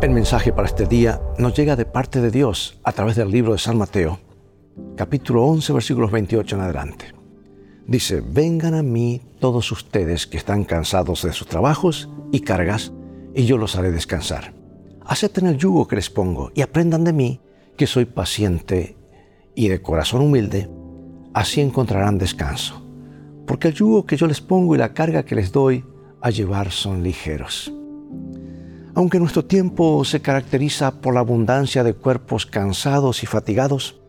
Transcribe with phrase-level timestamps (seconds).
[0.00, 3.52] El mensaje para este día nos llega de parte de Dios a través del libro
[3.52, 4.20] de San Mateo,
[4.94, 7.06] capítulo 11, versículos 28 en adelante.
[7.84, 12.92] Dice, vengan a mí todos ustedes que están cansados de sus trabajos y cargas,
[13.34, 14.54] y yo los haré descansar.
[15.04, 17.40] Acepten el yugo que les pongo y aprendan de mí,
[17.76, 18.96] que soy paciente
[19.56, 20.70] y de corazón humilde,
[21.34, 22.86] así encontrarán descanso.
[23.48, 25.84] Porque el yugo que yo les pongo y la carga que les doy
[26.20, 27.72] a llevar son ligeros.
[28.98, 34.00] Aunque nuestro tiempo se caracteriza por la abundancia de cuerpos cansados y fatigados,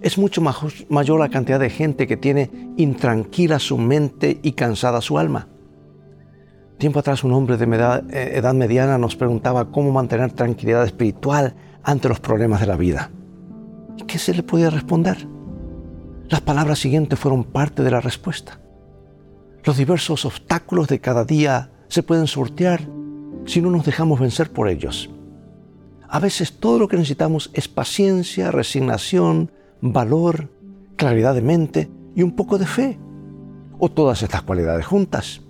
[0.00, 0.40] es mucho
[0.88, 5.48] mayor la cantidad de gente que tiene intranquila su mente y cansada su alma.
[6.78, 11.54] Tiempo atrás un hombre de edad, eh, edad mediana nos preguntaba cómo mantener tranquilidad espiritual
[11.82, 13.10] ante los problemas de la vida.
[13.98, 15.28] ¿Y qué se le podía responder?
[16.30, 18.58] Las palabras siguientes fueron parte de la respuesta.
[19.62, 22.96] Los diversos obstáculos de cada día se pueden sortear
[23.48, 25.10] si no nos dejamos vencer por ellos.
[26.08, 30.50] A veces todo lo que necesitamos es paciencia, resignación, valor,
[30.96, 32.98] claridad de mente y un poco de fe.
[33.78, 35.42] O todas estas cualidades juntas.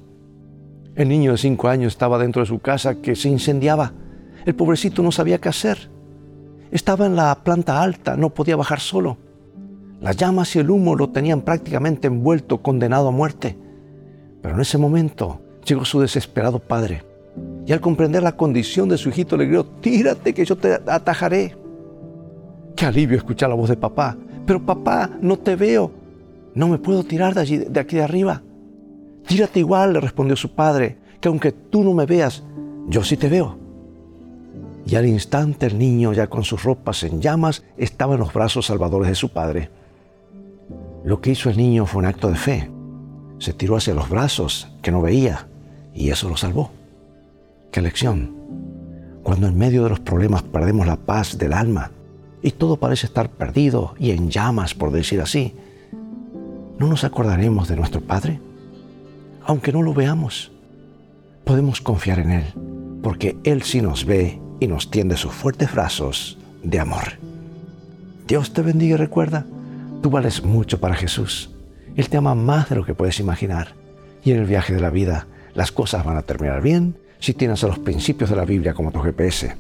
[0.95, 3.93] El niño de cinco años estaba dentro de su casa que se incendiaba.
[4.45, 5.91] El pobrecito no sabía qué hacer.
[6.71, 9.17] Estaba en la planta alta, no podía bajar solo.
[10.01, 13.57] Las llamas y el humo lo tenían prácticamente envuelto, condenado a muerte.
[14.43, 17.03] Pero en ese momento llegó su desesperado padre
[17.69, 21.55] y al comprender la condición de su hijito le gritó, tírate que yo te atajaré.
[22.75, 24.17] Qué alivio escuchar la voz de papá.
[24.47, 25.93] Pero papá, no te veo.
[26.55, 28.41] No me puedo tirar de, allí, de aquí de arriba.
[29.27, 32.43] Tírate igual, le respondió su padre, que aunque tú no me veas,
[32.87, 33.59] yo sí te veo.
[34.87, 38.65] Y al instante el niño, ya con sus ropas en llamas, estaba en los brazos
[38.65, 39.69] salvadores de su padre.
[41.05, 42.71] Lo que hizo el niño fue un acto de fe.
[43.37, 45.49] Se tiró hacia los brazos que no veía
[45.93, 46.78] y eso lo salvó.
[47.71, 48.35] Qué lección.
[49.23, 51.91] Cuando en medio de los problemas perdemos la paz del alma
[52.43, 55.55] y todo parece estar perdido y en llamas, por decir así,
[56.79, 58.41] ¿no nos acordaremos de nuestro Padre?
[59.45, 60.51] Aunque no lo veamos,
[61.45, 62.45] podemos confiar en Él,
[63.03, 67.19] porque Él sí nos ve y nos tiende sus fuertes brazos de amor.
[68.27, 69.47] Dios te bendiga y recuerda,
[70.03, 71.51] tú vales mucho para Jesús.
[71.97, 73.75] Él te ama más de lo que puedes imaginar.
[74.25, 77.63] Y en el viaje de la vida, las cosas van a terminar bien si tienes
[77.65, 79.55] a los principios de la Biblia como tu GPS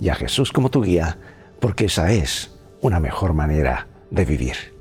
[0.00, 1.18] y a Jesús como tu guía,
[1.60, 4.79] porque esa es una mejor manera de vivir.